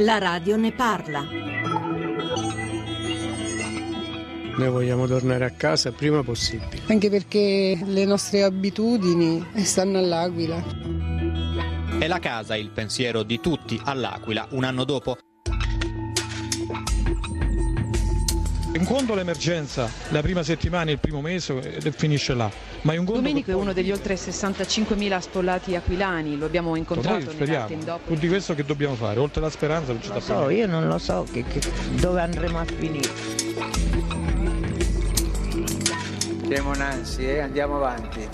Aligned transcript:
La 0.00 0.18
radio 0.18 0.56
ne 0.56 0.70
parla. 0.70 1.26
Noi 4.56 4.70
vogliamo 4.70 5.08
tornare 5.08 5.44
a 5.44 5.50
casa 5.50 5.90
prima 5.90 6.22
possibile. 6.22 6.82
Anche 6.86 7.10
perché 7.10 7.76
le 7.84 8.04
nostre 8.04 8.44
abitudini 8.44 9.44
stanno 9.56 9.98
all'Aquila. 9.98 10.62
È 11.98 12.06
la 12.06 12.20
casa 12.20 12.56
il 12.56 12.70
pensiero 12.70 13.24
di 13.24 13.40
tutti 13.40 13.80
all'Aquila 13.82 14.46
un 14.50 14.62
anno 14.62 14.84
dopo. 14.84 15.18
In 18.78 18.84
conto 18.84 19.14
l'emergenza, 19.16 19.90
la 20.10 20.20
prima 20.22 20.44
settimana, 20.44 20.92
il 20.92 21.00
primo 21.00 21.20
mese 21.20 21.58
e 21.82 21.90
finisce 21.90 22.32
là. 22.34 22.48
Ma 22.82 22.92
in 22.92 22.98
conto 22.98 23.14
Domenico 23.14 23.50
è 23.50 23.54
uno 23.54 23.72
degli 23.72 23.90
oltre 23.90 24.14
65.000 24.14 25.18
spollati 25.18 25.74
aquilani, 25.74 26.38
lo 26.38 26.46
abbiamo 26.46 26.68
Noi 26.70 26.78
incontrato 26.78 27.28
speriamo. 27.30 27.74
dopo. 27.84 28.06
Più 28.06 28.16
di 28.16 28.28
questo 28.28 28.54
che 28.54 28.64
dobbiamo 28.64 28.94
fare? 28.94 29.18
Oltre 29.18 29.40
la 29.40 29.50
speranza 29.50 29.90
non 29.92 30.00
ci 30.00 30.08
sta 30.08 30.20
so, 30.20 30.48
io 30.50 30.68
non 30.68 30.86
lo 30.86 30.98
so 30.98 31.26
che- 31.30 31.42
che- 31.42 31.60
dove 31.98 32.20
andremo 32.20 32.60
a 32.60 32.64
finire. 32.64 33.08
Siamo 36.46 36.72
Nancy, 36.74 37.24
eh? 37.24 37.40
andiamo 37.40 37.76
avanti. 37.76 38.26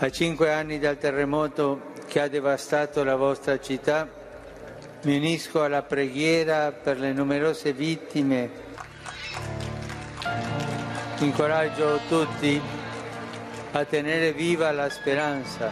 A 0.00 0.10
cinque 0.10 0.52
anni 0.52 0.78
dal 0.78 0.98
terremoto 0.98 1.92
che 2.06 2.20
ha 2.20 2.28
devastato 2.28 3.02
la 3.02 3.16
vostra 3.16 3.58
città, 3.58 4.06
mi 5.04 5.16
unisco 5.16 5.62
alla 5.62 5.82
preghiera 5.82 6.70
per 6.70 7.00
le 7.00 7.12
numerose 7.12 7.72
vittime. 7.72 8.66
Incoraggio 11.20 11.98
tutti 12.08 12.60
a 13.72 13.84
tenere 13.84 14.32
viva 14.32 14.70
la 14.70 14.88
speranza, 14.88 15.68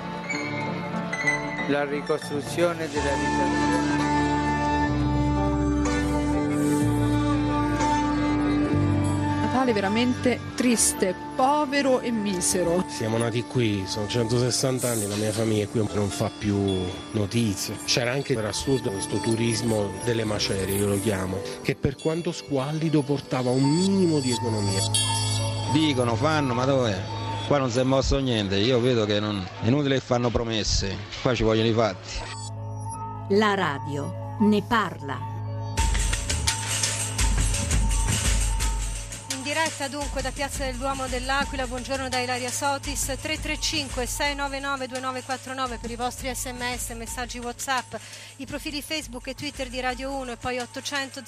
la 1.69 1.85
ricostruzione 1.85 2.89
della 2.89 3.13
vita. 3.15 3.65
Natale 9.41 9.73
veramente 9.73 10.41
triste, 10.57 11.15
povero 11.37 12.01
e 12.01 12.11
misero. 12.11 12.85
Siamo 12.89 13.17
nati 13.17 13.45
qui, 13.45 13.85
sono 13.87 14.09
160 14.09 14.89
anni, 14.89 15.07
la 15.07 15.15
mia 15.15 15.33
famiglia 15.33 15.69
qui 15.69 15.81
non 15.95 16.09
fa 16.09 16.29
più 16.37 16.57
notizie. 17.13 17.77
C'era 17.85 18.11
anche 18.11 18.35
per 18.35 18.47
assurdo 18.47 18.91
questo 18.91 19.19
turismo 19.19 19.93
delle 20.05 20.25
macerie, 20.25 20.77
io 20.77 20.89
lo 20.89 21.01
chiamo, 21.01 21.41
che 21.63 21.77
per 21.77 21.95
quanto 21.95 22.33
squallido 22.33 23.03
portava 23.03 23.51
un 23.51 23.63
minimo 23.63 24.19
di 24.19 24.33
economia. 24.33 25.26
Dicono, 25.73 26.15
fanno, 26.15 26.55
ma 26.55 26.65
dove? 26.65 27.15
Qua 27.47 27.59
non 27.59 27.71
si 27.71 27.79
è 27.79 27.83
mosso 27.83 28.19
niente, 28.19 28.57
io 28.57 28.81
vedo 28.81 29.05
che 29.05 29.21
non... 29.21 29.47
è 29.63 29.67
inutile 29.67 29.97
che 29.97 30.01
fanno 30.01 30.31
promesse, 30.31 30.97
qua 31.23 31.35
ci 31.35 31.45
vogliono 31.45 31.69
i 31.69 31.73
fatti. 31.73 32.35
La 33.31 33.55
radio 33.55 34.37
ne 34.41 34.63
parla. 34.63 35.36
Diretta 39.47 39.87
dunque 39.87 40.23
da 40.23 40.33
Piazza 40.33 40.65
del 40.65 40.75
Duomo 40.75 41.07
dell'Aquila, 41.07 41.69
buongiorno 41.69 42.09
da 42.09 42.19
Ilaria 42.19 42.51
Sotis, 42.51 43.05
335 43.05 44.05
699 44.05 44.89
2949 44.89 45.79
per 45.79 45.91
i 45.93 45.95
vostri 45.95 46.35
sms, 46.35 46.91
messaggi 46.97 47.39
whatsapp, 47.39 47.95
i 48.39 48.45
profili 48.45 48.83
Facebook 48.83 49.29
e 49.29 49.35
Twitter 49.35 49.69
di 49.69 49.79
Radio 49.79 50.11
1 50.15 50.33
e 50.33 50.37
poi 50.37 50.59
800 50.59 51.23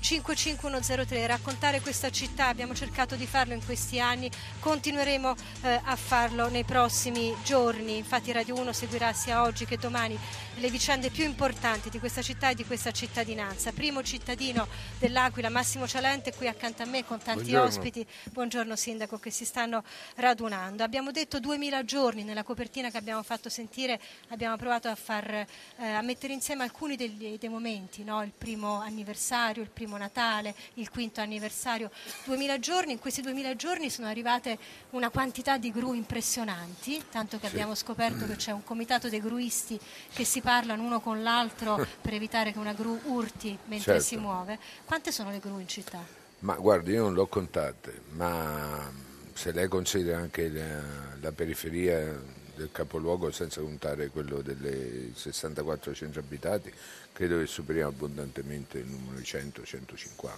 55103. 0.00 1.26
Raccontare 1.28 1.80
questa 1.80 2.10
città, 2.10 2.48
abbiamo 2.48 2.74
cercato 2.74 3.14
di 3.14 3.24
farlo 3.24 3.54
in 3.54 3.64
questi 3.64 4.00
anni, 4.00 4.28
continueremo 4.58 5.34
eh, 5.62 5.80
a 5.80 5.94
farlo 5.94 6.48
nei 6.48 6.64
prossimi 6.64 7.32
giorni, 7.44 7.98
infatti 7.98 8.32
Radio 8.32 8.56
1 8.58 8.72
seguirà 8.72 9.12
sia 9.12 9.44
oggi 9.44 9.64
che 9.64 9.78
domani 9.78 10.18
le 10.56 10.70
vicende 10.70 11.10
più 11.10 11.22
importanti 11.22 11.88
di 11.88 12.00
questa 12.00 12.20
città 12.20 12.50
e 12.50 12.56
di 12.56 12.64
questa 12.64 12.90
cittadinanza. 12.90 13.70
Primo 13.70 14.02
cittadino 14.02 14.66
dell'Aquila, 14.98 15.50
Massimo 15.50 15.86
Cialente, 15.86 16.34
qui 16.34 16.48
accanto 16.48 16.82
a 16.82 16.86
me 16.86 17.04
con 17.04 17.18
tanti 17.22 17.43
Buongiorno. 17.50 17.66
ospiti. 17.78 18.06
Buongiorno 18.30 18.76
Sindaco 18.76 19.18
che 19.18 19.30
si 19.30 19.44
stanno 19.44 19.82
radunando. 20.16 20.82
Abbiamo 20.82 21.10
detto 21.10 21.38
2000 21.40 21.84
giorni 21.84 22.24
nella 22.24 22.42
copertina 22.42 22.90
che 22.90 22.96
abbiamo 22.96 23.22
fatto 23.22 23.48
sentire, 23.48 24.00
abbiamo 24.28 24.56
provato 24.56 24.88
a, 24.88 24.94
far, 24.94 25.28
eh, 25.30 25.46
a 25.86 26.00
mettere 26.02 26.32
insieme 26.32 26.62
alcuni 26.64 26.96
degli- 26.96 27.38
dei 27.38 27.48
momenti, 27.48 28.02
no? 28.04 28.22
il 28.22 28.32
primo 28.36 28.80
anniversario, 28.80 29.62
il 29.62 29.68
primo 29.70 29.96
Natale, 29.96 30.54
il 30.74 30.88
quinto 30.90 31.20
anniversario. 31.20 31.90
2000 32.24 32.58
giorni, 32.58 32.92
in 32.92 32.98
questi 32.98 33.20
2000 33.20 33.56
giorni 33.56 33.90
sono 33.90 34.08
arrivate 34.08 34.58
una 34.90 35.10
quantità 35.10 35.58
di 35.58 35.70
gru 35.70 35.92
impressionanti, 35.94 37.02
tanto 37.10 37.38
che 37.38 37.46
Sì. 37.48 37.52
abbiamo 37.52 37.74
scoperto 37.74 38.26
che 38.26 38.36
c'è 38.36 38.52
un 38.52 38.64
comitato 38.64 39.08
dei 39.08 39.20
gruisti 39.20 39.78
che 40.12 40.24
si 40.24 40.40
parlano 40.40 40.82
uno 40.82 41.00
con 41.00 41.22
l'altro 41.22 41.76
per 42.00 42.14
evitare 42.14 42.52
che 42.52 42.58
una 42.58 42.72
gru 42.72 42.98
urti 43.04 43.56
mentre 43.66 43.92
Certo. 43.94 44.02
si 44.06 44.16
muove. 44.16 44.58
Quante 44.84 45.12
sono 45.12 45.30
le 45.30 45.38
gru 45.40 45.58
in 45.58 45.68
città? 45.68 46.22
Ma 46.40 46.54
guardi, 46.56 46.92
io 46.92 47.02
non 47.02 47.14
l'ho 47.14 47.26
contate, 47.26 48.00
ma 48.12 48.92
se 49.32 49.52
lei 49.52 49.68
considera 49.68 50.18
anche 50.18 50.48
la, 50.48 50.82
la 51.20 51.32
periferia 51.32 52.20
del 52.54 52.68
capoluogo 52.70 53.30
senza 53.30 53.60
contare 53.60 54.08
quello 54.08 54.40
delle 54.42 55.10
64 55.14 55.94
centri 55.94 56.20
abitati, 56.20 56.72
credo 57.12 57.38
che 57.38 57.46
superiamo 57.46 57.90
abbondantemente 57.90 58.78
il 58.78 58.86
numero 58.86 59.16
di 59.16 59.22
100-150. 59.22 60.32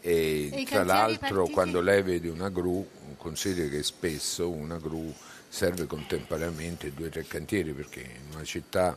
E, 0.00 0.50
E 0.52 0.64
tra 0.64 0.84
l'altro 0.84 1.28
partiti? 1.28 1.52
quando 1.52 1.80
lei 1.80 2.02
vede 2.02 2.28
una 2.28 2.48
gru, 2.48 2.88
consideri 3.16 3.68
che 3.68 3.82
spesso 3.82 4.48
una 4.48 4.78
gru 4.78 5.12
serve 5.48 5.86
contemporaneamente 5.86 6.92
due 6.92 7.06
o 7.06 7.10
tre 7.10 7.24
cantieri 7.24 7.72
perché 7.72 8.00
in 8.00 8.34
una 8.34 8.44
città 8.44 8.96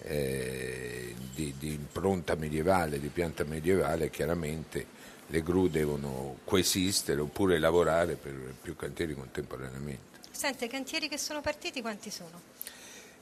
eh, 0.00 1.14
di, 1.34 1.54
di 1.58 1.72
impronta 1.74 2.34
medievale, 2.34 3.00
di 3.00 3.08
pianta 3.08 3.44
medievale, 3.44 4.10
chiaramente 4.10 4.86
le 5.30 5.42
gru 5.42 5.68
devono 5.68 6.38
coesistere 6.44 7.20
oppure 7.20 7.58
lavorare 7.58 8.14
per 8.14 8.34
più 8.60 8.74
cantieri 8.76 9.14
contemporaneamente. 9.14 10.16
Sente, 10.30 10.66
i 10.66 10.68
cantieri 10.68 11.08
che 11.08 11.18
sono 11.18 11.40
partiti 11.40 11.80
quanti 11.80 12.10
sono? 12.10 12.40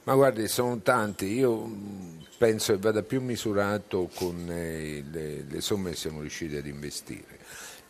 Ma 0.05 0.15
guardi, 0.15 0.47
sono 0.47 0.78
tanti, 0.78 1.27
io 1.27 1.65
mh, 1.65 2.27
penso 2.39 2.72
che 2.72 2.78
vada 2.78 3.03
più 3.03 3.21
misurato 3.21 4.09
con 4.15 4.47
eh, 4.49 5.03
le, 5.11 5.44
le 5.49 5.61
somme 5.61 5.91
che 5.91 5.97
siamo 5.97 6.21
riusciti 6.21 6.56
ad 6.56 6.67
investire. 6.67 7.41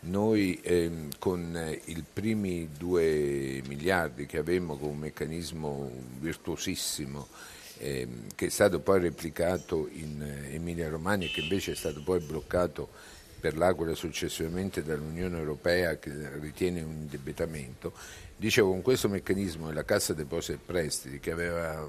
Noi 0.00 0.58
ehm, 0.62 1.10
con 1.18 1.54
eh, 1.54 1.80
i 1.84 2.02
primi 2.10 2.70
due 2.76 3.60
miliardi 3.66 4.24
che 4.24 4.38
avevamo 4.38 4.76
con 4.76 4.90
un 4.90 4.98
meccanismo 4.98 5.90
virtuosissimo 6.18 7.26
ehm, 7.78 8.28
che 8.34 8.46
è 8.46 8.50
stato 8.50 8.80
poi 8.80 9.00
replicato 9.00 9.88
in 9.92 10.22
eh, 10.22 10.54
Emilia 10.54 10.88
Romagna 10.88 11.26
e 11.26 11.30
che 11.30 11.40
invece 11.40 11.72
è 11.72 11.74
stato 11.74 12.02
poi 12.02 12.20
bloccato 12.20 12.88
per 13.46 13.56
l'Aquila 13.56 13.94
successivamente 13.94 14.82
dall'Unione 14.82 15.38
Europea 15.38 15.98
che 15.98 16.10
ritiene 16.40 16.82
un 16.82 16.96
indebitamento. 17.02 17.92
Dicevo, 18.36 18.70
con 18.70 18.82
questo 18.82 19.08
meccanismo 19.08 19.68
della 19.68 19.84
Cassa 19.84 20.14
Depositi 20.14 20.54
e 20.54 20.58
Prestiti 20.66 21.20
che 21.20 21.30
aveva 21.30 21.88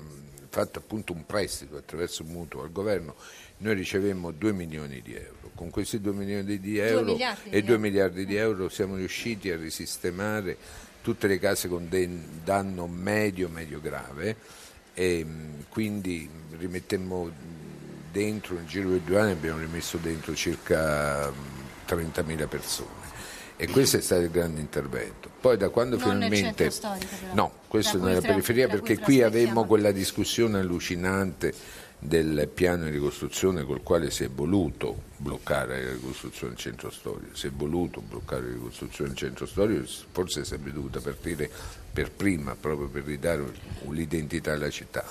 fatto 0.49 0.77
appunto 0.77 1.13
un 1.13 1.25
prestito 1.25 1.75
attraverso 1.75 2.21
un 2.21 2.29
mutuo 2.29 2.61
al 2.61 2.71
governo, 2.71 3.15
noi 3.57 3.73
ricevemmo 3.73 4.29
2 4.29 4.51
milioni 4.53 5.01
di 5.01 5.15
euro. 5.15 5.49
Con 5.55 5.71
questi 5.71 5.99
2 5.99 6.13
milioni 6.13 6.59
di 6.59 6.77
euro 6.77 7.13
miliardi 7.13 7.49
e 7.49 7.61
di 7.61 7.65
2 7.65 7.69
euro. 7.69 7.79
miliardi 7.79 8.25
di 8.27 8.35
euro 8.35 8.69
siamo 8.69 8.95
riusciti 8.95 9.49
a 9.49 9.57
risistemare 9.57 10.57
tutte 11.01 11.25
le 11.25 11.39
case 11.39 11.67
con 11.67 11.89
danno 12.43 12.85
medio, 12.85 13.49
medio 13.49 13.81
grave 13.81 14.35
e 14.93 15.25
quindi 15.69 16.29
rimettemmo 16.55 17.31
dentro, 18.11 18.55
nel 18.55 18.65
giro 18.65 18.89
di 18.89 19.03
due 19.03 19.19
anni 19.19 19.31
abbiamo 19.31 19.59
rimesso 19.59 19.97
dentro 19.97 20.35
circa 20.35 21.29
mh, 21.29 21.93
30.000 21.93 22.47
persone. 22.47 23.05
E 23.59 23.67
questo 23.67 23.97
è 23.97 24.01
stato 24.01 24.21
il 24.21 24.29
grande 24.29 24.61
intervento. 24.61 25.31
Poi 25.41 25.57
da 25.57 25.69
quando 25.69 25.97
Non 25.97 26.05
finalmente... 26.05 26.69
storico. 26.69 27.07
No, 27.33 27.51
questo 27.67 27.97
nella 27.99 28.21
periferia 28.21 28.67
perché 28.67 28.99
qui 28.99 29.23
avevamo 29.23 29.65
quella 29.65 29.91
discussione 29.91 30.59
allucinante 30.59 31.53
del 31.99 32.47
piano 32.53 32.83
di 32.83 32.91
ricostruzione 32.91 33.63
col 33.63 33.81
quale 33.81 34.11
si 34.11 34.23
è 34.23 34.29
voluto 34.29 35.05
bloccare 35.17 35.83
la 35.83 35.91
ricostruzione 35.93 36.53
del 36.53 36.61
centro 36.61 36.91
storico, 36.91 37.35
si 37.35 37.47
è 37.47 37.51
voluto 37.51 38.01
bloccare 38.01 38.43
la 38.43 38.53
ricostruzione 38.53 39.09
del 39.09 39.17
centro 39.17 39.45
storico, 39.47 39.83
forse 40.11 40.45
sarebbe 40.45 40.71
dovuta 40.71 40.99
partire 40.99 41.49
per 41.91 42.11
prima 42.11 42.55
proprio 42.55 42.87
per 42.87 43.03
ridare 43.03 43.43
l'identità 43.89 44.53
alla 44.53 44.69
città. 44.69 45.03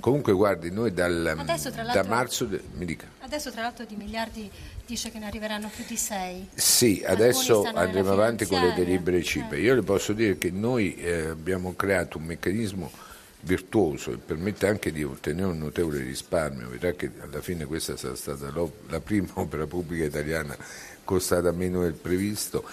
Comunque 0.00 0.32
guardi, 0.32 0.72
noi 0.72 0.92
dal, 0.92 1.24
Adesso, 1.38 1.70
da 1.70 2.02
marzo, 2.02 2.46
de- 2.46 2.60
mi 2.72 2.84
dica. 2.84 3.06
Adesso 3.20 3.52
tra 3.52 3.62
l'altro 3.62 3.84
di 3.84 3.94
miliardi 3.94 4.50
dice 4.84 5.12
che 5.12 5.20
ne 5.20 5.26
arriveranno 5.26 5.70
più 5.72 5.84
di 5.86 5.96
6. 5.96 6.48
Sì, 6.54 7.02
Alcuni 7.06 7.22
adesso 7.22 7.62
andremo 7.62 8.10
avanti 8.10 8.46
con 8.46 8.60
le 8.60 8.74
delibere 8.74 9.22
CIPE. 9.22 9.60
Io 9.60 9.76
le 9.76 9.82
posso 9.82 10.12
dire 10.12 10.36
che 10.36 10.50
noi 10.50 10.96
eh, 10.96 11.28
abbiamo 11.28 11.74
creato 11.76 12.18
un 12.18 12.24
meccanismo 12.24 12.90
virtuoso 13.42 14.12
e 14.12 14.16
permette 14.16 14.66
anche 14.66 14.92
di 14.92 15.02
ottenere 15.02 15.48
un 15.48 15.58
notevole 15.58 15.98
risparmio. 16.02 16.68
Vedrà 16.68 16.92
che 16.92 17.10
alla 17.20 17.40
fine 17.40 17.64
questa 17.64 17.96
sarà 17.96 18.14
stata 18.14 18.52
la 18.88 19.00
prima 19.00 19.28
opera 19.34 19.66
pubblica 19.66 20.04
italiana 20.04 20.56
costata 21.04 21.52
meno 21.52 21.82
del 21.82 21.94
previsto. 21.94 22.64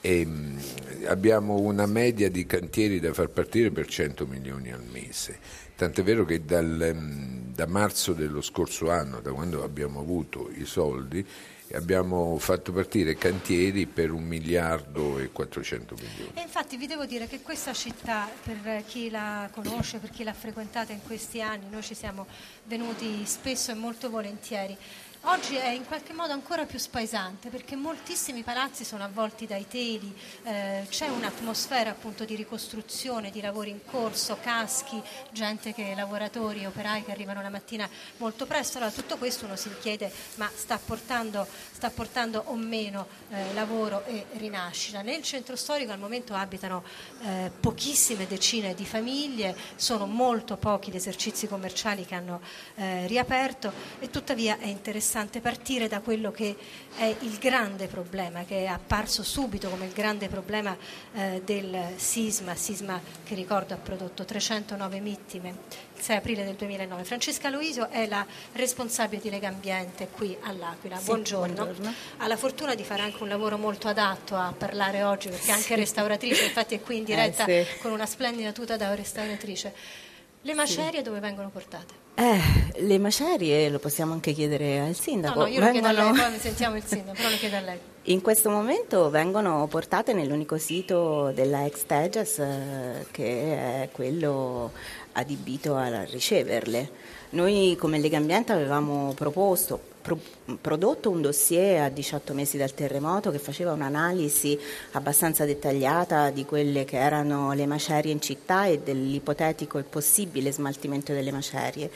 E, 0.00 0.24
mh, 0.24 0.60
abbiamo 1.06 1.58
una 1.58 1.86
media 1.86 2.30
di 2.30 2.46
cantieri 2.46 3.00
da 3.00 3.12
far 3.12 3.28
partire 3.28 3.70
per 3.70 3.86
100 3.86 4.26
milioni 4.26 4.70
al 4.70 4.84
mese, 4.84 5.38
tant'è 5.74 6.04
vero 6.04 6.24
che 6.24 6.44
dal, 6.44 6.92
mm, 6.94 7.54
da 7.54 7.66
marzo 7.66 8.12
dello 8.12 8.40
scorso 8.40 8.90
anno, 8.90 9.20
da 9.20 9.32
quando 9.32 9.64
abbiamo 9.64 9.98
avuto 9.98 10.50
i 10.54 10.66
soldi, 10.66 11.26
abbiamo 11.74 12.38
fatto 12.38 12.72
partire 12.72 13.14
cantieri 13.16 13.86
per 13.86 14.10
un 14.10 14.24
miliardo 14.24 15.18
e 15.18 15.30
400 15.30 15.94
milioni. 15.94 16.30
E 16.34 16.42
infatti 16.42 16.76
vi 16.76 16.86
devo 16.86 17.04
dire 17.04 17.26
che 17.26 17.40
questa 17.42 17.72
città, 17.72 18.28
per 18.42 18.84
chi 18.86 19.10
la 19.10 19.48
conosce, 19.52 19.98
per 19.98 20.10
chi 20.10 20.24
l'ha 20.24 20.32
frequentata 20.32 20.92
in 20.92 21.02
questi 21.02 21.42
anni, 21.42 21.68
noi 21.70 21.82
ci 21.82 21.94
siamo 21.94 22.26
venuti 22.64 23.24
spesso 23.26 23.70
e 23.70 23.74
molto 23.74 24.10
volentieri. 24.10 24.76
Oggi 25.22 25.56
è 25.56 25.70
in 25.70 25.84
qualche 25.84 26.12
modo 26.12 26.32
ancora 26.32 26.64
più 26.64 26.78
spaesante 26.78 27.48
perché 27.48 27.74
moltissimi 27.74 28.44
palazzi 28.44 28.84
sono 28.84 29.02
avvolti 29.02 29.46
dai 29.46 29.66
teli, 29.66 30.16
eh, 30.44 30.86
c'è 30.88 31.08
un'atmosfera 31.08 31.90
appunto 31.90 32.24
di 32.24 32.36
ricostruzione, 32.36 33.30
di 33.30 33.40
lavori 33.40 33.70
in 33.70 33.84
corso, 33.84 34.38
caschi, 34.40 35.02
gente 35.32 35.74
che, 35.74 35.92
lavoratori, 35.96 36.64
operai 36.64 37.04
che 37.04 37.10
arrivano 37.10 37.42
la 37.42 37.50
mattina 37.50 37.88
molto 38.18 38.46
presto. 38.46 38.78
Allora 38.78 38.92
tutto 38.92 39.16
questo 39.16 39.44
uno 39.44 39.56
si 39.56 39.68
chiede 39.80 40.10
ma 40.36 40.48
sta 40.54 40.78
portando, 40.78 41.46
sta 41.72 41.90
portando 41.90 42.44
o 42.46 42.54
meno 42.54 43.08
eh, 43.30 43.52
lavoro 43.54 44.04
e 44.06 44.24
rinascita. 44.34 45.02
Nel 45.02 45.22
centro 45.22 45.56
storico 45.56 45.90
al 45.90 45.98
momento 45.98 46.32
abitano 46.34 46.84
eh, 47.22 47.50
pochissime 47.58 48.28
decine 48.28 48.72
di 48.72 48.86
famiglie, 48.86 49.56
sono 49.74 50.06
molto 50.06 50.56
pochi 50.56 50.92
gli 50.92 50.96
esercizi 50.96 51.48
commerciali 51.48 52.06
che 52.06 52.14
hanno 52.14 52.40
eh, 52.76 53.06
riaperto 53.08 53.72
e 53.98 54.10
tuttavia 54.10 54.58
è 54.58 54.66
interessante 54.66 55.06
interessante 55.08 55.40
partire 55.40 55.88
da 55.88 56.00
quello 56.00 56.30
che 56.30 56.54
è 56.96 57.16
il 57.20 57.38
grande 57.38 57.86
problema, 57.86 58.44
che 58.44 58.64
è 58.64 58.66
apparso 58.66 59.22
subito 59.22 59.70
come 59.70 59.86
il 59.86 59.92
grande 59.92 60.28
problema 60.28 60.76
eh, 61.14 61.40
del 61.44 61.94
sisma, 61.96 62.54
sisma 62.54 63.00
che 63.24 63.34
ricordo 63.34 63.72
ha 63.72 63.78
prodotto 63.78 64.26
309 64.26 65.00
vittime 65.00 65.54
il 65.96 66.02
6 66.02 66.16
aprile 66.16 66.44
del 66.44 66.56
2009. 66.56 67.04
Francesca 67.04 67.48
Loisio 67.48 67.88
è 67.88 68.06
la 68.06 68.24
responsabile 68.52 69.22
di 69.22 69.30
Lega 69.30 69.48
Ambiente 69.48 70.08
qui 70.08 70.36
all'Aquila. 70.42 70.98
Sì, 70.98 71.04
buongiorno. 71.06 71.54
buongiorno. 71.64 71.94
Ha 72.18 72.26
la 72.26 72.36
fortuna 72.36 72.74
di 72.74 72.84
fare 72.84 73.00
anche 73.02 73.22
un 73.22 73.28
lavoro 73.30 73.56
molto 73.56 73.88
adatto 73.88 74.36
a 74.36 74.52
parlare 74.56 75.02
oggi 75.04 75.30
perché 75.30 75.46
è 75.48 75.52
anche 75.52 75.62
Sì. 75.64 75.74
restauratrice, 75.74 76.44
infatti 76.44 76.74
è 76.74 76.80
qui 76.82 76.98
in 76.98 77.04
diretta 77.04 77.46
Eh, 77.46 77.64
sì. 77.64 77.78
con 77.80 77.92
una 77.92 78.06
splendida 78.06 78.52
tuta 78.52 78.76
da 78.76 78.94
restauratrice. 78.94 80.06
Le 80.48 80.54
macerie 80.54 81.02
dove 81.02 81.20
vengono 81.20 81.50
portate? 81.50 81.92
Eh, 82.14 82.40
le 82.80 82.98
macerie 82.98 83.68
lo 83.68 83.78
possiamo 83.78 84.14
anche 84.14 84.32
chiedere 84.32 84.78
al 84.80 84.86
No, 84.86 84.92
sindaco. 84.94 85.40
no, 85.40 85.46
io 85.46 85.60
lo 85.60 85.70
chiedo 85.70 85.88
a 85.88 85.92
lei, 85.92 86.04
Vengono- 86.04 86.28
poi 86.30 86.38
sentiamo 86.38 86.76
il 86.76 86.82
sindaco, 86.86 87.12
però 87.18 87.28
lo 87.28 87.36
chiedo 87.36 87.56
a 87.56 87.60
lei. 87.60 87.78
In 88.08 88.22
questo 88.22 88.48
momento 88.48 89.10
vengono 89.10 89.66
portate 89.66 90.14
nell'unico 90.14 90.56
sito 90.56 91.32
della 91.34 91.66
ex 91.66 91.84
Teges 91.84 92.38
eh, 92.38 93.06
che 93.10 93.82
è 93.82 93.88
quello 93.92 94.72
adibito 95.12 95.76
a 95.76 96.04
riceverle. 96.04 96.90
Noi 97.30 97.76
come 97.78 97.98
Lega 97.98 98.16
Ambiente 98.16 98.52
avevamo 98.52 99.12
proposto, 99.12 99.78
pro- 100.00 100.18
prodotto 100.60 101.10
un 101.10 101.20
dossier 101.20 101.82
a 101.82 101.88
18 101.88 102.34
mesi 102.34 102.56
dal 102.56 102.74
terremoto 102.74 103.30
che 103.30 103.38
faceva 103.38 103.72
un'analisi 103.72 104.58
abbastanza 104.92 105.44
dettagliata 105.44 106.30
di 106.30 106.44
quelle 106.44 106.84
che 106.84 106.96
erano 106.98 107.52
le 107.52 107.66
macerie 107.66 108.12
in 108.12 108.20
città 108.20 108.66
e 108.66 108.78
dell'ipotetico 108.80 109.78
e 109.78 109.82
possibile 109.82 110.52
smaltimento 110.52 111.12
delle 111.12 111.32
macerie. 111.32 111.90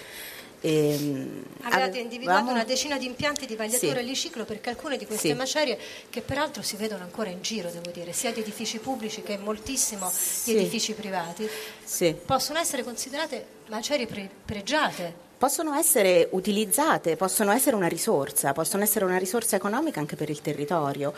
Ehm, 0.64 1.42
Avevate 1.62 1.98
individuato 1.98 2.50
una 2.50 2.62
decina 2.62 2.96
di 2.96 3.04
impianti 3.06 3.46
di 3.46 3.56
vagliatura 3.56 3.94
Sì. 3.94 3.98
e 3.98 4.02
riciclo 4.02 4.44
perché 4.44 4.70
alcune 4.70 4.96
di 4.96 5.06
queste 5.06 5.28
Sì. 5.30 5.34
macerie, 5.34 5.76
che 6.08 6.20
peraltro 6.20 6.62
si 6.62 6.76
vedono 6.76 7.02
ancora 7.02 7.30
in 7.30 7.42
giro, 7.42 7.68
devo 7.70 7.90
dire, 7.90 8.12
sia 8.12 8.30
di 8.32 8.40
edifici 8.40 8.78
pubblici 8.78 9.22
che 9.22 9.38
moltissimo 9.38 10.08
Sì. 10.08 10.52
di 10.52 10.60
edifici 10.60 10.92
privati, 10.94 11.48
Sì. 11.82 12.14
possono 12.24 12.60
essere 12.60 12.84
considerate 12.84 13.44
macerie 13.68 14.06
pre- 14.06 14.30
pregiate. 14.44 15.30
Possono 15.42 15.74
essere 15.74 16.28
utilizzate, 16.30 17.16
possono 17.16 17.50
essere 17.50 17.74
una 17.74 17.88
risorsa, 17.88 18.52
possono 18.52 18.84
essere 18.84 19.04
una 19.04 19.16
risorsa 19.16 19.56
economica 19.56 19.98
anche 19.98 20.14
per 20.14 20.30
il 20.30 20.40
territorio. 20.40 21.12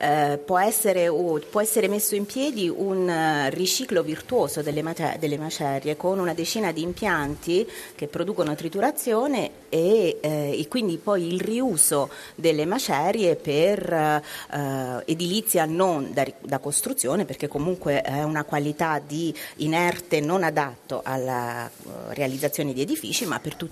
Eh, 0.00 0.36
può, 0.44 0.58
essere, 0.58 1.08
può 1.48 1.60
essere 1.60 1.86
messo 1.86 2.16
in 2.16 2.26
piedi 2.26 2.68
un 2.68 3.08
eh, 3.08 3.50
riciclo 3.50 4.02
virtuoso 4.02 4.62
delle, 4.62 4.82
mate- 4.82 5.18
delle 5.20 5.38
macerie 5.38 5.96
con 5.96 6.18
una 6.18 6.34
decina 6.34 6.72
di 6.72 6.82
impianti 6.82 7.70
che 7.94 8.08
producono 8.08 8.56
triturazione 8.56 9.66
e, 9.68 10.18
eh, 10.22 10.58
e 10.58 10.66
quindi 10.66 10.96
poi 10.96 11.32
il 11.32 11.40
riuso 11.40 12.10
delle 12.34 12.64
macerie 12.64 13.36
per 13.36 13.92
eh, 13.92 15.02
edilizia 15.04 15.66
non 15.66 16.12
da, 16.12 16.26
da 16.40 16.58
costruzione 16.58 17.24
perché 17.24 17.46
comunque 17.46 18.00
è 18.00 18.24
una 18.24 18.42
qualità 18.42 18.98
di 18.98 19.32
inerte 19.58 20.18
non 20.18 20.42
adatto 20.42 21.00
alla 21.04 21.68
eh, 21.68 21.70
realizzazione 22.14 22.72
di 22.72 22.80
edifici 22.80 23.24
ma 23.24 23.38
per 23.38 23.54
tutti 23.54 23.66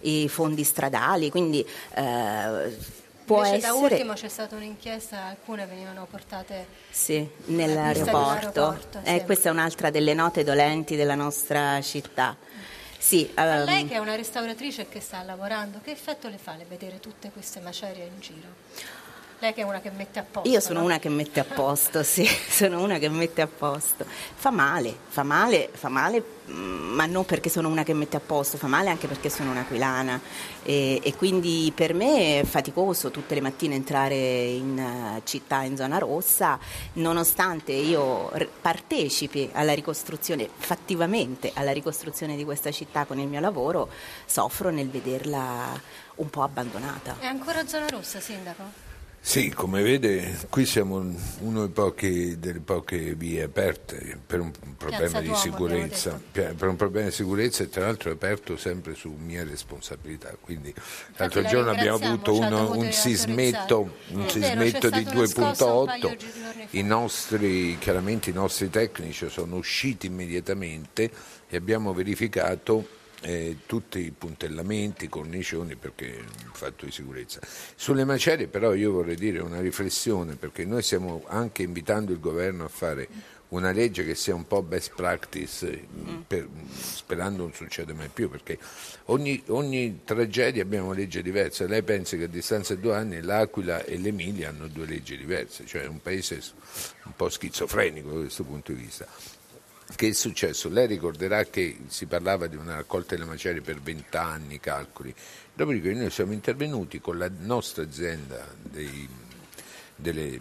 i 0.00 0.28
fondi 0.28 0.64
stradali 0.64 1.30
quindi 1.30 1.66
eh, 1.94 2.76
può 3.24 3.44
Invece 3.44 3.60
da 3.60 3.68
essere 3.68 3.94
ultimo 3.94 4.12
c'è 4.14 4.28
stata 4.28 4.56
un'inchiesta, 4.56 5.24
alcune 5.24 5.66
venivano 5.66 6.06
portate 6.10 6.66
sì, 6.90 7.26
nell'aeroporto 7.46 8.78
Eh, 9.02 9.18
sì. 9.18 9.24
questa 9.24 9.48
è 9.48 9.52
un'altra 9.52 9.90
delle 9.90 10.14
note 10.14 10.44
dolenti 10.44 10.96
della 10.96 11.14
nostra 11.14 11.80
città 11.80 12.36
sì, 13.02 13.28
ehm, 13.34 13.64
lei 13.64 13.84
che 13.88 13.94
è 13.94 13.98
una 13.98 14.14
restauratrice 14.14 14.88
che 14.88 15.00
sta 15.00 15.24
lavorando, 15.24 15.80
che 15.82 15.90
effetto 15.90 16.28
le 16.28 16.38
fa 16.38 16.54
le 16.54 16.64
vedere 16.68 17.00
tutte 17.00 17.30
queste 17.32 17.58
macerie 17.58 18.04
in 18.04 18.20
giro? 18.20 18.46
Lei 19.42 19.54
che 19.54 19.62
è 19.62 19.64
una 19.64 19.80
che 19.80 19.90
mette 19.90 20.20
a 20.20 20.22
posto. 20.22 20.48
Io 20.48 20.60
sono 20.60 20.78
no? 20.78 20.84
una 20.84 21.00
che 21.00 21.08
mette 21.08 21.40
a 21.40 21.44
posto, 21.44 22.04
sì, 22.06 22.24
sono 22.24 22.80
una 22.80 22.98
che 22.98 23.08
mette 23.08 23.42
a 23.42 23.48
posto. 23.48 24.06
Fa 24.06 24.52
male, 24.52 24.94
fa 25.08 25.24
male, 25.24 25.68
fa 25.72 25.88
male, 25.88 26.22
mm, 26.48 26.94
ma 26.94 27.06
non 27.06 27.24
perché 27.24 27.48
sono 27.48 27.66
una 27.66 27.82
che 27.82 27.92
mette 27.92 28.16
a 28.16 28.20
posto, 28.20 28.56
fa 28.56 28.68
male 28.68 28.88
anche 28.88 29.08
perché 29.08 29.28
sono 29.28 29.50
un'aquilana 29.50 30.20
e, 30.62 31.00
e 31.02 31.16
quindi 31.16 31.72
per 31.74 31.92
me 31.92 32.38
è 32.38 32.44
faticoso 32.44 33.10
tutte 33.10 33.34
le 33.34 33.40
mattine 33.40 33.74
entrare 33.74 34.14
in 34.14 34.78
eh, 34.78 35.22
città 35.24 35.62
in 35.62 35.76
zona 35.76 35.98
rossa, 35.98 36.56
nonostante 36.92 37.72
io 37.72 38.30
partecipi 38.60 39.50
alla 39.54 39.74
ricostruzione, 39.74 40.48
fattivamente 40.54 41.50
alla 41.52 41.72
ricostruzione 41.72 42.36
di 42.36 42.44
questa 42.44 42.70
città 42.70 43.06
con 43.06 43.18
il 43.18 43.26
mio 43.26 43.40
lavoro, 43.40 43.88
soffro 44.24 44.70
nel 44.70 44.88
vederla 44.88 45.80
un 46.14 46.30
po' 46.30 46.44
abbandonata. 46.44 47.16
È 47.18 47.26
ancora 47.26 47.66
zona 47.66 47.88
rossa, 47.88 48.20
sindaco? 48.20 48.90
Sì, 49.24 49.50
come 49.50 49.82
vede, 49.82 50.36
qui 50.50 50.66
siamo 50.66 50.96
una 50.96 51.60
delle 51.60 51.68
poche, 51.68 52.38
delle 52.40 52.58
poche 52.58 53.14
vie 53.14 53.44
aperte 53.44 54.18
per 54.26 54.40
un 54.40 54.50
problema 54.76 55.20
di 55.20 55.26
Duomo, 55.26 55.40
sicurezza, 55.40 56.20
per 56.32 56.66
un 56.66 56.74
problema 56.74 57.06
di 57.06 57.14
sicurezza 57.14 57.62
e 57.62 57.68
tra 57.68 57.84
l'altro 57.84 58.10
è 58.10 58.14
aperto 58.14 58.56
sempre 58.56 58.94
su 58.94 59.14
mia 59.16 59.44
responsabilità. 59.44 60.36
Quindi 60.40 60.74
l'altro 61.16 61.40
la 61.40 61.48
giorno 61.48 61.70
abbiamo 61.70 62.04
avuto 62.04 62.34
uno- 62.34 62.76
un 62.76 62.90
sismetto, 62.90 63.94
un 64.08 64.18
vero, 64.18 64.28
sismetto 64.28 64.90
c'è 64.90 64.98
di 64.98 65.02
stata 65.02 65.16
una 65.16 65.26
scossa 65.28 65.72
un 65.72 65.86
paio 65.86 66.00
2.8, 66.08 66.08
di 66.08 66.32
giorni 66.42 66.66
fa. 66.68 66.76
i 66.78 66.82
nostri, 66.82 67.78
chiaramente 67.78 68.30
i 68.30 68.34
nostri 68.34 68.70
tecnici 68.70 69.28
sono 69.30 69.54
usciti 69.56 70.06
immediatamente 70.08 71.10
e 71.48 71.56
abbiamo 71.56 71.94
verificato 71.94 73.00
eh, 73.22 73.58
tutti 73.66 74.00
i 74.00 74.10
puntellamenti, 74.10 75.08
cornicioni 75.08 75.76
perché 75.76 76.16
è 76.16 76.20
un 76.20 76.52
fatto 76.52 76.84
di 76.84 76.92
sicurezza. 76.92 77.40
Sulle 77.74 78.04
macerie 78.04 78.48
però 78.48 78.74
io 78.74 78.92
vorrei 78.92 79.16
dire 79.16 79.40
una 79.40 79.60
riflessione 79.60 80.36
perché 80.36 80.64
noi 80.64 80.82
stiamo 80.82 81.24
anche 81.26 81.62
invitando 81.62 82.12
il 82.12 82.20
governo 82.20 82.64
a 82.64 82.68
fare 82.68 83.08
una 83.52 83.70
legge 83.70 84.04
che 84.04 84.14
sia 84.14 84.34
un 84.34 84.46
po' 84.46 84.62
best 84.62 84.92
practice, 84.94 85.70
eh, 85.70 85.86
per- 86.26 86.48
sperando 86.70 87.42
non 87.42 87.52
succeda 87.52 87.92
mai 87.92 88.08
più, 88.08 88.30
perché 88.30 88.58
ogni, 89.06 89.42
ogni 89.48 90.00
tragedia 90.04 90.62
abbiamo 90.62 90.92
legge 90.92 91.22
diverse. 91.22 91.66
Lei 91.66 91.82
pensa 91.82 92.16
che 92.16 92.24
a 92.24 92.28
distanza 92.28 92.74
di 92.74 92.80
due 92.80 92.94
anni 92.94 93.20
l'Aquila 93.20 93.84
e 93.84 93.98
l'Emilia 93.98 94.48
hanno 94.48 94.68
due 94.68 94.86
leggi 94.86 95.16
diverse, 95.18 95.66
cioè 95.66 95.82
è 95.82 95.86
un 95.86 96.00
paese 96.00 96.40
un 97.04 97.12
po' 97.14 97.28
schizofrenico 97.28 98.08
da 98.08 98.20
questo 98.20 98.44
punto 98.44 98.72
di 98.72 98.82
vista. 98.82 99.06
Che 99.94 100.08
è 100.08 100.12
successo? 100.12 100.68
Lei 100.68 100.86
ricorderà 100.86 101.44
che 101.44 101.78
si 101.86 102.06
parlava 102.06 102.46
di 102.48 102.56
una 102.56 102.74
raccolta 102.74 103.14
delle 103.14 103.26
macerie 103.26 103.60
per 103.60 103.80
20 103.80 104.16
anni, 104.16 104.58
calcoli. 104.58 105.14
Dopodiché 105.54 105.92
noi 105.92 106.10
siamo 106.10 106.32
intervenuti 106.32 107.00
con 107.00 107.18
la 107.18 107.30
nostra 107.40 107.84
azienda 107.84 108.44
dei, 108.60 109.08
delle- 109.94 110.40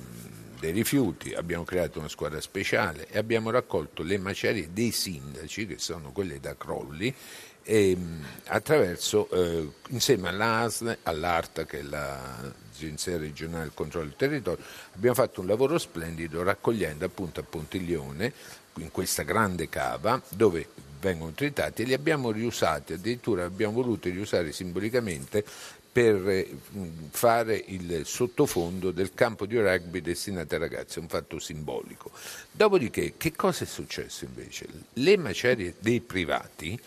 dei 0.60 0.72
rifiuti, 0.72 1.34
abbiamo 1.34 1.63
creato 1.63 2.00
una 2.00 2.08
squadra 2.08 2.39
speciale 2.39 3.08
e 3.10 3.17
abbiamo 3.17 3.50
raccolto 3.50 4.03
le 4.03 4.17
macerie 4.17 4.70
dei 4.72 4.91
sindaci, 4.91 5.67
che 5.67 5.79
sono 5.79 6.12
quelle 6.12 6.39
da 6.39 6.55
crolli, 6.55 7.13
e, 7.63 7.96
mh, 7.96 8.25
attraverso, 8.46 9.29
eh, 9.29 9.70
insieme 9.89 10.29
all'ASL, 10.29 10.98
all'ARTA, 11.03 11.65
che 11.65 11.79
è 11.79 11.84
l'Agenzia 11.84 13.17
regionale 13.17 13.63
del 13.63 13.74
controllo 13.74 14.05
del 14.05 14.15
territorio, 14.15 14.63
abbiamo 14.96 15.15
fatto 15.15 15.41
un 15.41 15.48
lavoro 15.48 15.77
splendido 15.77 16.41
raccogliendo 16.43 17.05
appunto 17.05 17.39
a 17.39 17.43
Pontiglione, 17.43 18.34
in 18.81 18.91
questa 18.91 19.23
grande 19.23 19.69
cava, 19.69 20.21
dove 20.29 20.67
vengono 21.00 21.31
tritati 21.31 21.81
e 21.81 21.85
li 21.85 21.93
abbiamo 21.93 22.31
riusati, 22.31 22.93
addirittura 22.93 23.43
abbiamo 23.43 23.73
voluto 23.73 24.09
riusare 24.09 24.51
simbolicamente 24.51 25.43
per 25.91 26.29
eh, 26.29 26.50
fare 27.09 27.61
il 27.67 28.05
sottofondo 28.05 28.91
del 28.91 29.13
campo 29.13 29.45
di 29.45 29.59
rugby 29.59 30.01
destinato 30.01 30.53
ai 30.53 30.61
ragazzi, 30.61 31.00
un 31.00 31.07
fatto 31.07 31.38
simbolico. 31.38 32.11
Dopodiché, 32.51 33.15
che 33.17 33.33
cosa 33.33 33.65
è 33.65 33.67
successo 33.67 34.23
invece? 34.23 34.67
Le 34.93 35.17
macerie 35.17 35.75
dei 35.79 36.00
privati 36.00 36.79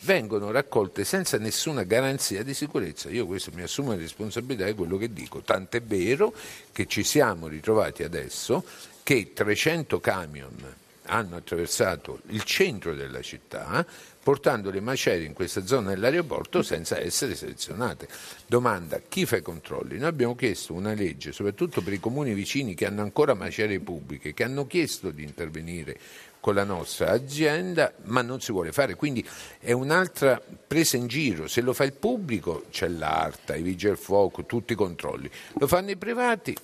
vengono 0.00 0.50
raccolte 0.50 1.04
senza 1.04 1.38
nessuna 1.38 1.84
garanzia 1.84 2.42
di 2.42 2.54
sicurezza. 2.54 3.10
Io 3.10 3.26
questo 3.26 3.52
mi 3.54 3.62
assumo 3.62 3.90
la 3.90 3.98
responsabilità 3.98 4.64
di 4.64 4.74
quello 4.74 4.96
che 4.96 5.12
dico, 5.12 5.40
tant'è 5.40 5.80
vero 5.82 6.34
che 6.72 6.86
ci 6.86 7.04
siamo 7.04 7.46
ritrovati 7.46 8.02
adesso 8.02 8.64
che 9.04 9.32
300 9.32 10.00
camion 10.00 10.74
hanno 11.08 11.36
attraversato 11.36 12.20
il 12.28 12.42
centro 12.44 12.94
della 12.94 13.20
città 13.22 13.84
portando 14.28 14.70
le 14.70 14.80
macerie 14.80 15.26
in 15.26 15.32
questa 15.32 15.64
zona 15.64 15.88
dell'aeroporto 15.90 16.62
senza 16.62 17.00
essere 17.00 17.34
selezionate. 17.34 18.08
Domanda, 18.46 19.00
chi 19.08 19.24
fa 19.24 19.36
i 19.36 19.42
controlli? 19.42 19.96
Noi 19.96 20.08
abbiamo 20.08 20.34
chiesto 20.34 20.74
una 20.74 20.92
legge, 20.92 21.32
soprattutto 21.32 21.80
per 21.80 21.94
i 21.94 22.00
comuni 22.00 22.34
vicini 22.34 22.74
che 22.74 22.84
hanno 22.84 23.00
ancora 23.00 23.32
macerie 23.32 23.80
pubbliche, 23.80 24.34
che 24.34 24.44
hanno 24.44 24.66
chiesto 24.66 25.10
di 25.10 25.22
intervenire 25.22 25.98
con 26.40 26.54
la 26.54 26.64
nostra 26.64 27.10
azienda, 27.10 27.94
ma 28.04 28.20
non 28.20 28.42
si 28.42 28.52
vuole 28.52 28.70
fare. 28.70 28.96
Quindi 28.96 29.26
è 29.58 29.72
un'altra 29.72 30.38
presa 30.66 30.98
in 30.98 31.06
giro. 31.06 31.48
Se 31.48 31.62
lo 31.62 31.72
fa 31.72 31.84
il 31.84 31.94
pubblico 31.94 32.66
c'è 32.70 32.88
l'ARTA, 32.88 33.56
i 33.56 33.62
vigili 33.62 33.92
del 33.92 33.98
fuoco, 33.98 34.44
tutti 34.44 34.74
i 34.74 34.76
controlli. 34.76 35.30
Lo 35.54 35.66
fanno 35.66 35.90
i 35.90 35.96
privati, 35.96 36.54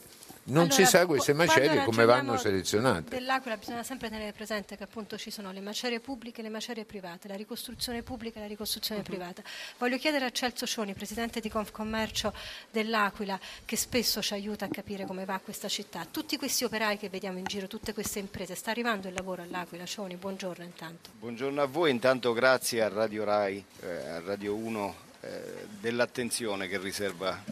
non 0.47 0.65
Allora, 0.65 0.75
si 0.75 0.85
sa 0.85 1.07
queste 1.07 1.33
qu- 1.33 1.45
macerie 1.47 1.85
come 1.85 2.05
vanno 2.05 2.37
selezionate. 2.37 3.09
Dell'Aquila 3.09 3.57
bisogna 3.57 3.83
sempre 3.83 4.11
tenere 4.11 4.33
presente 4.33 4.77
che 4.77 4.83
appunto 4.83 5.17
ci 5.17 5.31
sono 5.31 5.53
le 5.53 5.61
macerie 5.61 6.01
pubbliche 6.01 6.41
e 6.41 6.43
le 6.45 6.51
macerie 6.51 6.85
private, 6.85 7.29
la 7.29 7.35
ricostruzione 7.37 8.03
pubblica 8.03 8.39
e 8.39 8.43
la 8.43 8.49
ricostruzione 8.49 9.01
Mhm. 9.01 9.07
privata. 9.07 9.43
Voglio 9.79 9.97
chiedere 9.97 10.27
a 10.27 10.31
Celso 10.31 10.67
Cioni, 10.67 10.93
presidente 10.95 11.41
di 11.41 11.49
Confcommercio 11.49 12.33
dell'Aquila, 12.71 13.39
che 13.65 13.77
spesso 13.77 14.21
ci 14.21 14.35
aiuta 14.35 14.67
a 14.67 14.69
capire 14.69 15.07
come 15.07 15.25
va 15.25 15.41
questa 15.43 15.69
città. 15.69 16.07
Tutti 16.11 16.37
questi 16.37 16.65
operai 16.65 16.99
che 16.99 17.09
vediamo 17.09 17.39
in 17.39 17.45
giro, 17.45 17.67
tutte 17.67 17.95
queste 17.95 18.19
imprese, 18.19 18.55
sta 18.55 18.71
arrivando 18.71 19.09
il 19.09 19.15
lavoro 19.15 19.43
all'Aquila? 19.43 19.87
Cioni, 19.87 20.17
buongiorno 20.17 20.63
intanto. 20.65 21.11
Buongiorno 21.19 21.63
a 21.63 21.67
voi, 21.67 21.91
intanto 21.91 22.33
grazie 22.33 22.83
a 22.83 22.89
Radio 22.89 23.25
Rai, 23.25 23.65
eh, 23.81 23.87
a 24.09 24.21
Radio 24.21 24.55
1 24.55 24.95
eh, 25.21 25.67
dell'attenzione 25.81 26.69
che 26.69 26.79
riserva, 26.79 27.43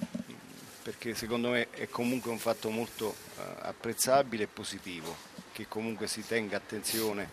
perché 0.82 1.14
secondo 1.14 1.50
me 1.50 1.70
è 1.70 1.88
comunque 1.88 2.30
un 2.30 2.38
fatto 2.38 2.70
molto 2.70 3.14
eh, 3.14 3.42
apprezzabile 3.60 4.44
e 4.44 4.48
positivo, 4.48 5.14
che 5.52 5.68
comunque 5.68 6.06
si 6.06 6.26
tenga 6.26 6.56
attenzione 6.56 7.28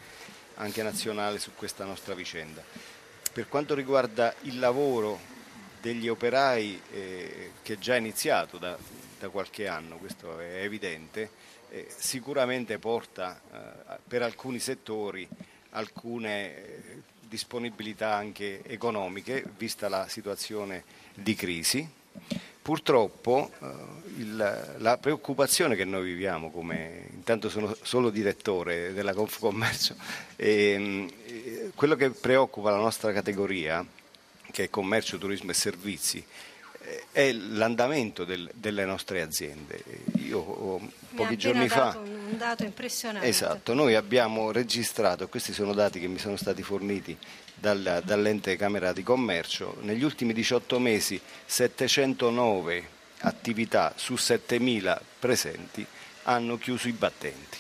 anche 0.56 0.84
nazionale 0.84 1.40
su 1.40 1.52
questa 1.56 1.86
nostra 1.86 2.14
vicenda. 2.14 2.64
Per 3.32 3.48
quanto 3.48 3.74
riguarda 3.74 4.34
il 4.42 4.60
lavoro 4.60 5.20
degli 5.82 6.08
operai 6.08 6.82
eh, 6.92 7.52
che 7.62 7.74
è 7.74 7.78
già 7.78 7.96
iniziato 7.96 8.58
da, 8.58 8.78
da 9.20 9.30
qualche 9.30 9.68
anno, 9.68 9.98
questo 9.98 10.40
è 10.40 10.62
evidente, 10.62 11.32
eh, 11.70 11.88
sicuramente 11.96 12.78
porta 12.80 13.40
eh, 13.40 13.98
per 14.08 14.22
alcuni 14.22 14.60
settori 14.60 15.28
alcune 15.72 16.56
eh, 16.56 17.02
disponibilità 17.22 18.16
anche 18.16 18.64
economiche, 18.64 19.46
vista 19.58 19.88
la 19.88 20.08
situazione 20.08 20.84
di 21.14 21.36
crisi. 21.36 21.98
Purtroppo 22.74 23.50
eh, 23.64 23.66
il- 24.20 24.76
la 24.78 24.98
preoccupazione 25.00 25.76
che 25.76 25.86
noi 25.86 26.04
viviamo, 26.04 26.52
come 26.52 27.08
intanto 27.16 27.50
sono 27.50 27.76
solo 27.82 28.12
direttore 28.12 28.94
della 28.94 29.16
Confcommercio, 29.16 29.96
ehm, 30.36 31.10
eh, 31.26 31.72
quello 31.74 31.96
che 31.96 32.12
preoccupa 32.12 32.70
la 32.70 32.78
nostra 32.78 33.12
categoria, 33.12 33.84
che 34.52 34.66
è 34.66 34.70
commercio, 34.70 35.18
turismo 35.18 35.50
e 35.50 35.56
servizi, 35.56 36.24
eh, 36.82 37.06
è 37.12 37.32
l'andamento 37.32 38.24
del- 38.24 38.52
delle 38.54 38.86
nostre 38.86 39.24
aziende. 39.24 39.84
Io 40.18 40.76
ha 40.76 40.80
pochi 41.16 41.38
giorni 41.38 41.68
fa... 41.70 41.98
un 42.30 42.38
dato 42.38 42.64
impressionante. 42.64 43.28
Esatto, 43.28 43.74
noi 43.74 43.96
abbiamo 43.96 44.52
registrato, 44.52 45.28
questi 45.28 45.54
sono 45.54 45.74
dati 45.74 46.00
che 46.00 46.08
mi 46.08 46.18
sono 46.20 46.36
stati 46.36 46.62
forniti 46.64 47.18
dal- 47.56 48.02
dall'ente 48.06 48.56
Camera 48.56 48.94
di 48.94 49.04
Commercio, 49.04 49.78
negli 49.82 50.04
ultimi 50.04 50.34
18 50.34 50.80
mesi 50.80 51.20
709 51.46 52.98
attività 53.22 53.94
su 53.96 54.14
7.000 54.14 54.98
presenti 55.20 55.86
hanno 56.24 56.58
chiuso 56.58 56.88
i 56.88 56.92
battenti. 56.94 57.58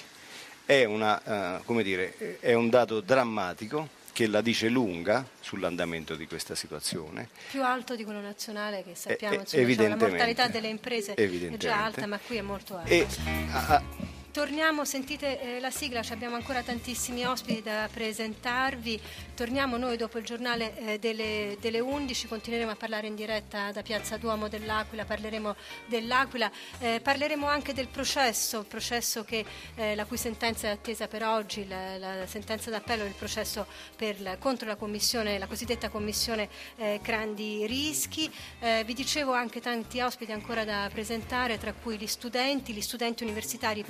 È, 0.65 0.83
una, 0.85 1.57
eh, 1.59 1.63
come 1.65 1.81
dire, 1.83 2.37
è 2.39 2.53
un 2.53 2.69
dato 2.69 3.01
drammatico 3.01 3.97
che 4.13 4.27
la 4.27 4.41
dice 4.41 4.67
lunga 4.67 5.25
sull'andamento 5.39 6.15
di 6.15 6.27
questa 6.27 6.53
situazione. 6.53 7.29
Più 7.49 7.63
alto 7.63 7.95
di 7.95 8.03
quello 8.03 8.19
nazionale 8.21 8.83
che 8.83 8.93
sappiamo, 8.93 9.33
Eh, 9.35 9.37
eh, 9.37 9.41
insomma, 9.41 9.75
cioè, 9.75 9.87
la 9.87 9.95
mortalità 9.95 10.47
delle 10.47 10.67
imprese 10.67 11.13
è 11.13 11.57
già 11.57 11.83
alta, 11.85 12.05
ma 12.05 12.19
qui 12.19 12.37
è 12.37 12.41
molto 12.41 12.75
alta. 12.77 12.89
E, 12.89 13.07
a- 13.51 13.65
a- 13.75 13.83
Torniamo, 14.31 14.85
sentite 14.85 15.41
eh, 15.41 15.59
la 15.59 15.71
sigla, 15.71 16.01
abbiamo 16.11 16.35
ancora 16.35 16.61
tantissimi 16.61 17.25
ospiti 17.25 17.63
da 17.63 17.89
presentarvi. 17.91 19.01
Torniamo 19.33 19.75
noi 19.75 19.97
dopo 19.97 20.19
il 20.19 20.23
giornale 20.23 20.77
eh, 20.77 20.99
delle, 20.99 21.57
delle 21.59 21.79
11, 21.79 22.27
continueremo 22.27 22.69
a 22.69 22.75
parlare 22.75 23.07
in 23.07 23.15
diretta 23.15 23.71
da 23.71 23.81
Piazza 23.81 24.17
Duomo 24.17 24.47
dell'Aquila, 24.47 25.03
parleremo 25.03 25.55
dell'Aquila, 25.87 26.51
eh, 26.77 26.99
parleremo 27.01 27.47
anche 27.47 27.73
del 27.73 27.87
processo, 27.87 28.63
processo 28.65 29.23
che, 29.23 29.43
eh, 29.73 29.95
la 29.95 30.05
cui 30.05 30.17
sentenza 30.17 30.67
è 30.67 30.71
attesa 30.71 31.07
per 31.07 31.23
oggi, 31.23 31.67
la, 31.67 31.97
la 31.97 32.27
sentenza 32.27 32.69
d'appello 32.69 33.03
del 33.03 33.15
processo 33.17 33.65
per 33.95 34.37
contro 34.37 34.67
la 34.67 34.75
commissione, 34.75 35.39
la 35.39 35.47
cosiddetta 35.47 35.89
commissione 35.89 36.49
eh, 36.77 36.99
Grandi 37.01 37.65
Rischi. 37.65 38.31
Eh, 38.59 38.83
vi 38.85 38.93
dicevo 38.93 39.33
anche 39.33 39.59
tanti 39.59 40.01
ospiti 40.01 40.31
ancora 40.31 40.63
da 40.65 40.87
presentare, 40.93 41.57
tra 41.57 41.73
cui 41.73 41.97
gli 41.97 42.05
studenti, 42.05 42.73
gli 42.73 42.81
studenti 42.81 43.23
universitari, 43.23 43.83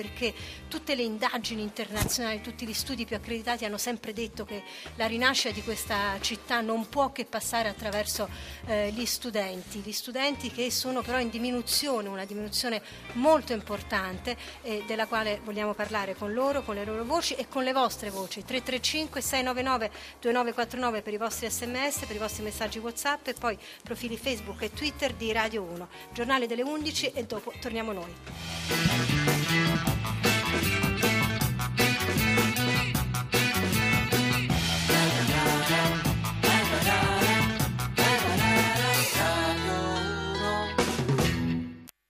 tutte 0.67 0.95
le 0.95 1.03
indagini 1.03 1.61
internazionali, 1.61 2.41
tutti 2.41 2.65
gli 2.65 2.73
studi 2.73 3.05
più 3.05 3.15
accreditati 3.15 3.65
hanno 3.65 3.77
sempre 3.77 4.13
detto 4.13 4.45
che 4.45 4.63
la 4.95 5.07
rinascita 5.07 5.53
di 5.53 5.63
questa 5.63 6.17
città 6.21 6.61
non 6.61 6.87
può 6.89 7.11
che 7.11 7.25
passare 7.25 7.69
attraverso 7.69 8.29
eh, 8.65 8.91
gli 8.91 9.05
studenti, 9.05 9.79
gli 9.79 9.91
studenti 9.91 10.51
che 10.51 10.71
sono 10.71 11.01
però 11.01 11.19
in 11.19 11.29
diminuzione, 11.29 12.07
una 12.07 12.25
diminuzione 12.25 12.81
molto 13.13 13.53
importante 13.53 14.37
eh, 14.61 14.83
della 14.85 15.07
quale 15.07 15.39
vogliamo 15.43 15.73
parlare 15.73 16.15
con 16.15 16.33
loro, 16.33 16.63
con 16.63 16.75
le 16.75 16.85
loro 16.85 17.03
voci 17.03 17.33
e 17.35 17.47
con 17.47 17.63
le 17.63 17.73
vostre 17.73 18.09
voci. 18.09 18.43
335 18.43 19.21
699 19.21 19.91
2949 20.19 21.01
per 21.01 21.13
i 21.13 21.17
vostri 21.17 21.49
sms, 21.49 22.05
per 22.05 22.15
i 22.15 22.19
vostri 22.19 22.43
messaggi 22.43 22.79
WhatsApp 22.79 23.27
e 23.27 23.33
poi 23.33 23.57
profili 23.83 24.17
Facebook 24.17 24.61
e 24.61 24.73
Twitter 24.73 25.13
di 25.13 25.31
Radio 25.31 25.63
1. 25.63 25.87
Giornale 26.13 26.47
delle 26.47 26.63
11 26.63 27.11
e 27.11 27.23
dopo 27.25 27.53
torniamo 27.59 27.91
noi. 27.91 29.38